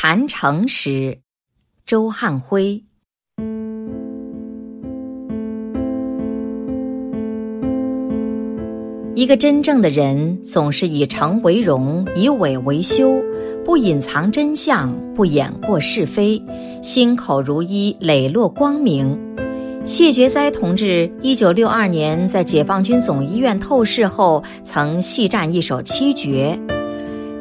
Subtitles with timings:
[0.00, 1.18] 谈诚实，
[1.84, 2.84] 周汉辉。
[9.16, 13.20] 一个真正的人，总是以诚为荣，以伪为羞，
[13.64, 16.40] 不隐藏真相，不掩过是非，
[16.80, 19.18] 心口如一，磊落光明。
[19.84, 26.56] 谢觉哉同志，一九六二年在解放军总医院透视后，曾戏战一首七绝。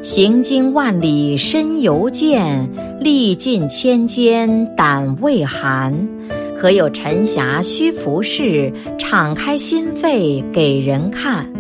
[0.02, 2.70] 行经万里身犹健，
[3.00, 6.08] 历尽千艰胆未寒。
[6.56, 11.52] 可有沉霞须浮世，敞开心扉给人看。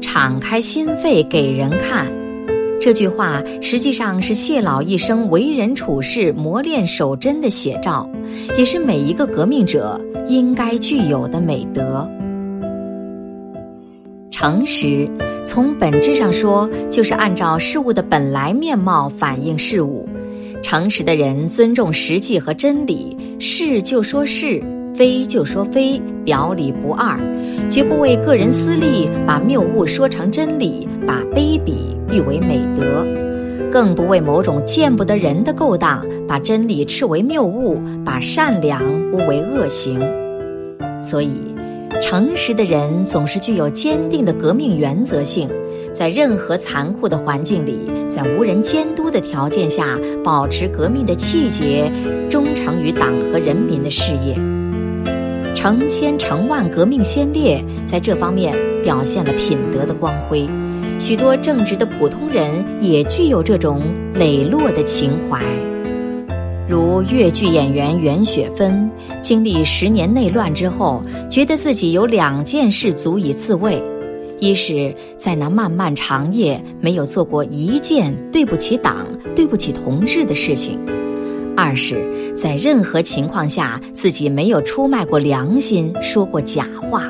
[0.00, 2.06] 敞开心扉给人看，
[2.80, 8.08] 这句话实际上是谢老一生为人处事磨练守贞的写照，
[8.56, 12.08] 也是每一个革命者应该具有的美德。
[14.42, 15.08] 诚实。
[15.44, 20.08] 从本质上说，就是按照事物的本来面貌反映事物。
[20.60, 24.60] 诚实的人尊重实际和真理，是就说是，
[24.92, 27.20] 非就说非，表里不二，
[27.70, 33.06] 绝不为个人私利把谬误说成真理，把卑鄙誉为美德，
[33.70, 40.00] 更不为某种见不得人的勾当把真理斥为谬误，把善良污为恶行。
[41.00, 41.51] 所以。
[42.02, 45.48] 诚实的人总是具有坚定的革命原则性，
[45.94, 51.90] 在任何残酷的环境里，在无人监督的条件下，保持革命的气节，
[52.28, 54.34] 忠诚于党和人民的事业。
[55.54, 60.46] 成千成万革命先烈在这方面表现了品德的光辉，
[60.98, 63.80] 许多正直的普通人也具有这种
[64.12, 65.40] 磊落的情怀。
[66.68, 68.88] 如越剧演员袁雪芬，
[69.20, 73.82] 经历十年内乱之后，觉得自己有两件事足以自慰：
[74.38, 80.78] 一是，在那漫漫长夜没有做过一件对不起党、对不起同志的事情；
[81.56, 87.04] 二是，在任何情况下自己没有出卖过良心、说过假话。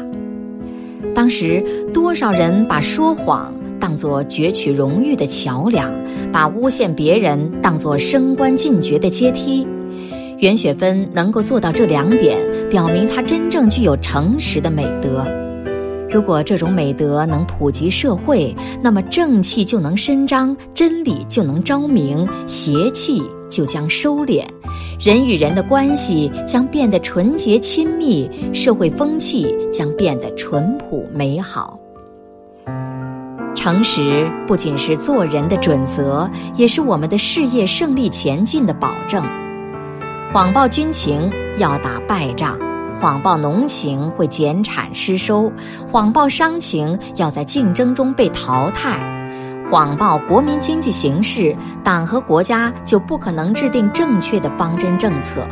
[1.15, 1.63] 当时，
[1.93, 3.53] 多少人把说谎。
[3.83, 5.93] 当作攫取荣誉的桥梁，
[6.33, 9.67] 把诬陷别人当作升官进爵的阶梯。
[10.39, 12.39] 袁雪芬能够做到这两点，
[12.71, 15.27] 表明她真正具有诚实的美德。
[16.09, 23.21] 如果这种美德能普及社会，那么正气就能伸张，真理就能昭明，邪气
[23.51, 24.45] 就将收敛，
[25.01, 31.82] 人与人的关系将变得纯洁亲密，社会风气将变得淳朴美好。
[33.63, 39.23] 诚实不仅是做人的准则，也是我们的事业胜利前进的保证。
[40.33, 42.59] 谎报军情要打败仗，
[43.01, 45.53] 谎报农情会减产失收，
[45.93, 48.99] 谎报商情要在竞争中被淘汰，
[49.71, 55.47] 谎报国民经济形势，党和国家就不可能制定正确的方针政策。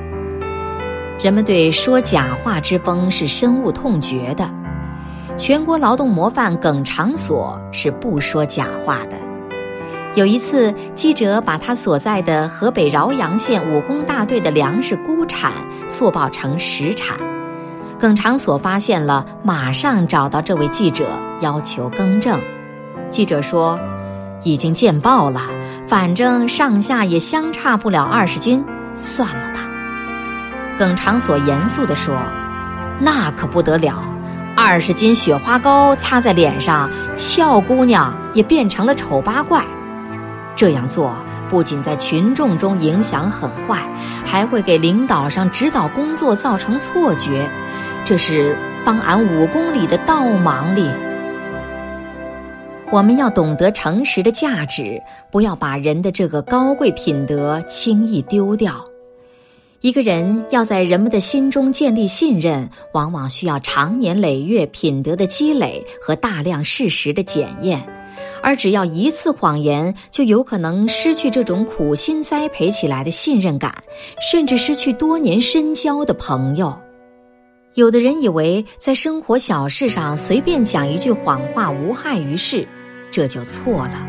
[1.20, 4.50] 人们对说假话之风是深恶痛绝的。
[5.40, 9.16] 全国劳动模范耿长所是不说假话的。
[10.14, 15.50] 有一次，记者把他所在的河北饶阳县武工大队的粮食估产
[15.88, 17.16] 错报成实产，
[17.98, 21.06] 耿长所发现了，马上找到这位记者
[21.40, 22.38] 要求更正。
[23.08, 23.80] 记者说
[24.44, 25.40] ：“已经见报了，
[25.86, 28.62] 反正上下也相差不了二十斤，
[28.92, 29.66] 算了吧。”
[30.78, 32.14] 耿长所严肃地说
[33.00, 34.04] ：“那可不得了。”
[34.56, 39.64] 二十斤雪花膏擦在脸上，俏姑娘也变成了丑八怪。
[40.54, 41.14] 这样做
[41.48, 43.82] 不仅在群众中影响很坏，
[44.24, 47.48] 还会给领导上指导工作造成错觉。
[48.04, 50.90] 这是帮俺五公里的倒忙哩。
[52.90, 55.00] 我们要懂得诚实的价值，
[55.30, 58.84] 不要把人的这个高贵品德轻易丢掉。
[59.80, 67.82] 一个人要在人们的心中建立信任，往往需要长年累月品德的积累和大量事实的检验，
[68.42, 73.82] 而只要一次谎言，就有可能失去这种苦心栽培起来的信任感，
[74.30, 76.78] 甚至失去多年深交的朋友。
[77.72, 82.68] 有的人以为在生活小事上随便讲一句谎话无害于事，
[83.10, 84.06] 这就错了。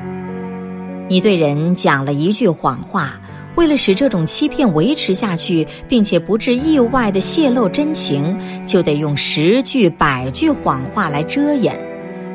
[1.08, 3.22] 你对人讲了一句谎话。
[3.56, 11.78] 为了使这种欺骗维持下去，并且不致意外地泄露真情，就得用十句百句谎话来遮掩，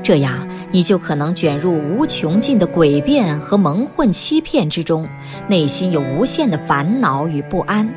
[0.02, 5.08] 这样你就可能卷入无穷尽的诡辩和蒙混欺骗之中，
[5.48, 7.88] 内心有无限的烦恼与不安。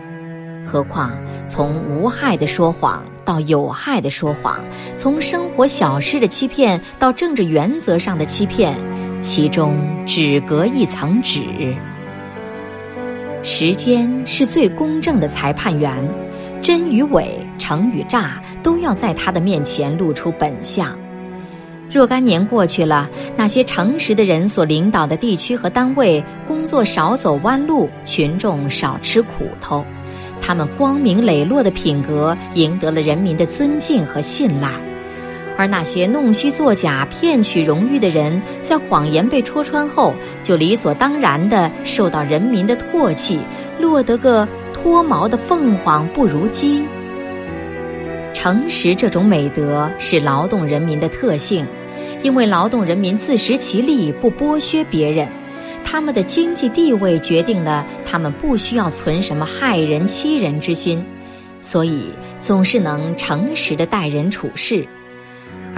[0.66, 1.12] 何况
[1.48, 4.63] 从无害的说谎到有害的说谎，
[4.95, 8.75] 从生活小事的欺骗到政治原则上的欺骗，
[9.19, 9.75] 其中
[10.06, 11.42] 只隔一层纸。
[13.41, 16.07] 时间是最公正的裁判员，
[16.62, 20.97] 真与伪、诚与诈都要在他的面前露出本相。
[21.89, 29.83] 若干年过去了，那些诚实的人所领导的地区和单位，工作少走弯路，群众少吃苦头，
[30.42, 34.69] 他们光明磊落的品格赢得了人民的尊敬和信赖。
[35.59, 43.41] 而那些弄虚作假、骗取荣誉的人，在谎言被戳穿后，就理所当然地受到人民的唾弃，
[43.77, 46.81] 落得个脱毛的凤凰不如鸡。
[48.33, 51.67] 诚实这种美德是劳动人民的特性，
[52.23, 55.27] 因为劳动人民自食其力，不剥削别人，
[55.83, 61.03] 他们的经济地位决定了他们不需要存什么害人欺人之心，
[61.59, 64.88] 所以总是能诚实的待人处事。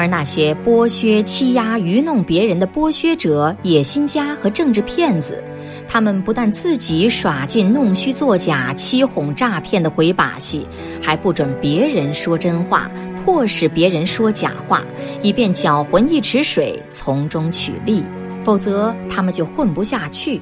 [0.02, 5.44] 而那些剥削、欺压、愚弄别人的剥削者、野心家和政治骗子，
[5.88, 10.66] 他们不但自己耍尽弄虚作假、欺哄诈骗的鬼把戏，
[11.00, 12.90] 还不准别人说真话，
[13.24, 14.84] 迫使别人说假话，
[15.22, 18.04] 以便搅浑一池水，从中取利。
[18.44, 20.42] 否则，他们就混不下去。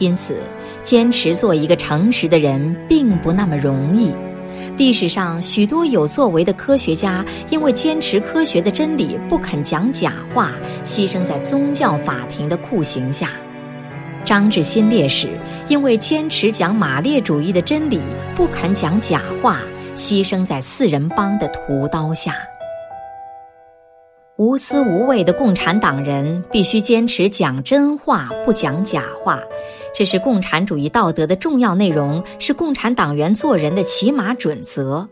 [0.00, 0.38] 因此，
[0.82, 4.10] 坚持做一个诚实的人，并不那么容易。
[4.76, 10.52] 历史上许多有作为的科学家，因为坚持科学的真理，不肯讲假话，
[10.84, 13.28] 牺牲在宗教法庭的酷刑下；
[14.24, 15.28] 张志新烈士
[15.68, 18.00] 因为坚持讲马列主义的真理，
[18.34, 19.60] 不肯讲假话，
[19.94, 22.34] 牺牲在四人帮的屠刀下。
[24.36, 29.40] 无私无畏的共产党人必须坚持讲真话，不讲假话。
[29.98, 35.08] 这是共产主义道德的重要内容，是共产党员做人的起码准则。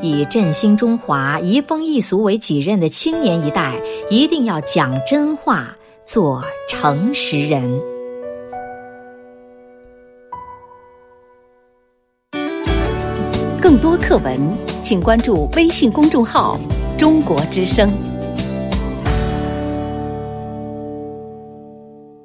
[0.00, 3.74] 以振兴中华、移风易俗为己任的青年一代，
[4.08, 5.74] 一定要讲真话，
[6.04, 7.68] 做诚实人。
[13.60, 14.38] 更多课文，
[14.80, 16.56] 请关注微信公众号
[16.96, 17.90] “中国之声”。